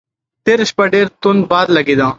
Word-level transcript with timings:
تېره 0.45 0.65
شپه 0.69 0.83
ډېر 0.93 1.07
توند 1.21 1.41
باد 1.51 1.67
لګېده. 1.77 2.07